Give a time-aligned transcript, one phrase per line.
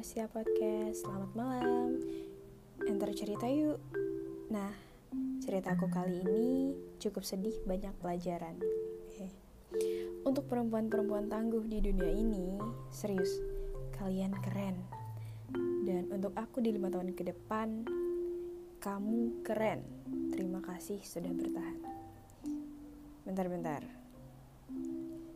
[0.00, 2.00] setiap podcast, selamat malam.
[2.88, 3.76] Enter cerita yuk.
[4.48, 4.72] Nah,
[5.44, 8.56] ceritaku kali ini cukup sedih banyak pelajaran.
[10.24, 12.56] Untuk perempuan-perempuan tangguh di dunia ini,
[12.88, 13.28] serius,
[14.00, 14.80] kalian keren.
[15.84, 17.84] Dan untuk aku di lima tahun ke depan,
[18.80, 19.84] kamu keren.
[20.32, 21.76] Terima kasih sudah bertahan.
[23.28, 23.84] Bentar-bentar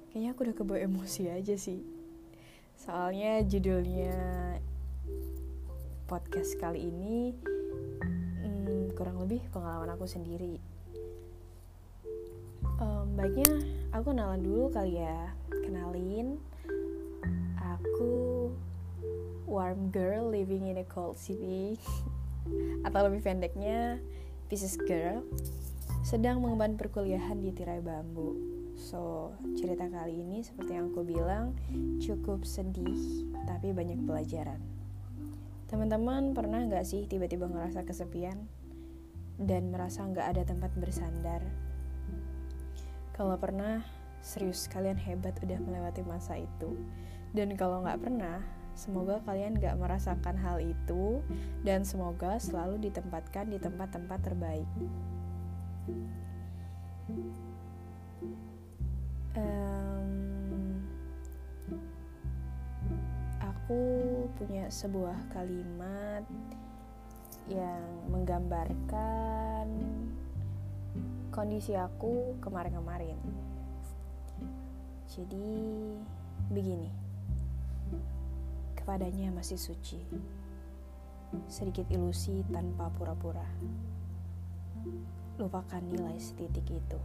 [0.08, 1.93] Kayaknya aku udah kebawa emosi aja sih
[2.84, 4.12] Soalnya judulnya
[6.04, 7.32] podcast kali ini
[8.44, 10.60] hmm, kurang lebih pengalaman aku sendiri.
[12.76, 15.32] Um, baiknya aku kenalan dulu kali ya.
[15.64, 16.36] Kenalin,
[17.56, 18.52] aku
[19.48, 21.80] warm girl living in a cold city
[22.86, 23.96] atau lebih pendeknya
[24.52, 25.24] Pisces girl
[26.04, 28.53] sedang mengemban perkuliahan di tirai bambu.
[28.74, 31.54] So, cerita kali ini seperti yang aku bilang
[32.02, 34.58] cukup sedih tapi banyak pelajaran.
[35.70, 38.50] Teman-teman pernah nggak sih tiba-tiba ngerasa kesepian
[39.38, 41.42] dan merasa nggak ada tempat bersandar?
[43.14, 43.86] Kalau pernah,
[44.18, 46.74] serius kalian hebat udah melewati masa itu.
[47.30, 48.42] Dan kalau nggak pernah,
[48.74, 51.22] semoga kalian nggak merasakan hal itu
[51.62, 54.66] dan semoga selalu ditempatkan di tempat-tempat terbaik
[59.38, 60.10] um,
[63.42, 63.80] aku
[64.38, 66.22] punya sebuah kalimat
[67.50, 69.66] yang menggambarkan
[71.34, 73.18] kondisi aku kemarin-kemarin.
[75.10, 75.50] Jadi
[76.50, 76.90] begini.
[78.74, 80.00] Kepadanya masih suci.
[81.50, 83.44] Sedikit ilusi tanpa pura-pura.
[85.34, 87.00] Lupakan nilai setitik itu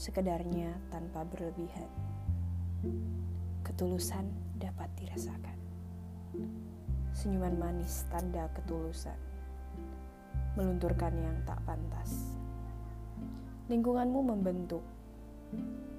[0.00, 1.84] sekedarnya tanpa berlebihan.
[3.60, 5.60] Ketulusan dapat dirasakan.
[7.12, 9.20] Senyuman manis tanda ketulusan.
[10.56, 12.32] Melunturkan yang tak pantas.
[13.68, 14.80] Lingkunganmu membentuk.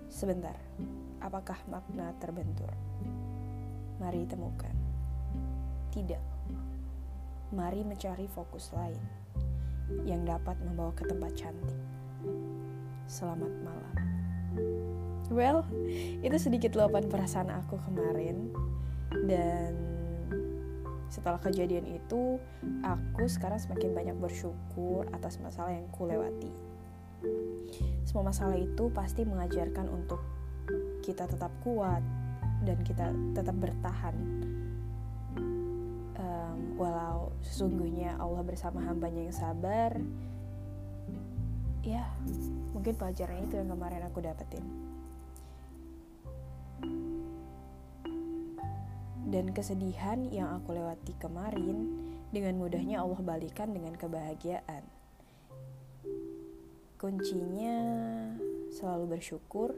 [0.09, 0.57] Sebentar,
[1.21, 2.73] apakah makna terbentur?
[4.01, 4.73] Mari temukan.
[5.93, 6.25] Tidak.
[7.53, 9.05] Mari mencari fokus lain
[10.09, 12.00] yang dapat membawa ke tempat cantik
[13.11, 13.95] selamat malam.
[15.27, 15.67] Well,
[16.23, 18.55] itu sedikit luapan perasaan aku kemarin
[19.27, 19.75] dan
[21.11, 22.39] setelah kejadian itu
[22.87, 26.51] aku sekarang semakin banyak bersyukur atas masalah yang ku lewati.
[28.07, 30.23] Semua masalah itu pasti mengajarkan untuk
[31.03, 31.99] kita tetap kuat
[32.63, 34.15] dan kita tetap bertahan.
[36.81, 40.01] Walau sesungguhnya Allah bersama hambanya yang sabar,
[41.81, 42.05] ya
[42.77, 44.65] mungkin pelajaran itu yang kemarin aku dapetin.
[49.31, 51.87] Dan kesedihan yang aku lewati kemarin
[52.35, 54.83] dengan mudahnya Allah balikan dengan kebahagiaan.
[56.99, 57.77] Kuncinya
[58.69, 59.73] selalu bersyukur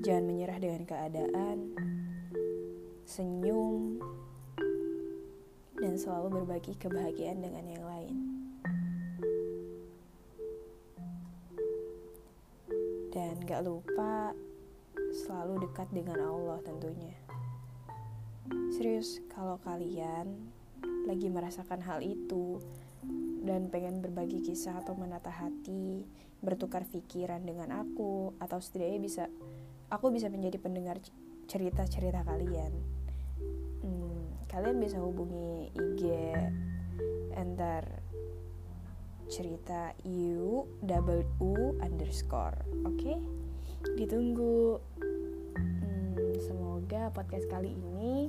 [0.00, 1.74] jangan menyerah dengan keadaan
[3.04, 4.00] senyum
[5.76, 8.41] dan selalu berbagi kebahagiaan dengan yang lain
[13.32, 14.36] Dan gak lupa
[15.24, 17.16] selalu dekat dengan Allah tentunya.
[18.76, 20.52] Serius, kalau kalian
[21.08, 22.60] lagi merasakan hal itu
[23.40, 26.04] dan pengen berbagi kisah atau menata hati,
[26.44, 29.24] bertukar pikiran dengan aku, atau setidaknya bisa
[29.88, 31.00] aku bisa menjadi pendengar
[31.48, 32.72] cerita-cerita kalian.
[33.80, 36.36] Hmm, kalian bisa hubungi IG
[37.32, 38.11] enter
[39.32, 42.60] cerita u double u underscore.
[42.84, 43.16] Oke okay?
[43.96, 44.76] ditunggu.
[45.56, 48.28] Hmm, semoga podcast kali ini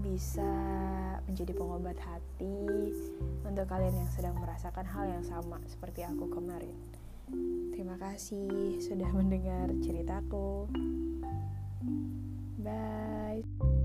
[0.00, 0.48] bisa
[1.28, 2.64] menjadi pengobat hati
[3.44, 6.72] untuk kalian yang sedang merasakan hal yang sama seperti aku kemarin.
[7.76, 10.64] Terima kasih sudah mendengar ceritaku.
[12.58, 13.77] Bye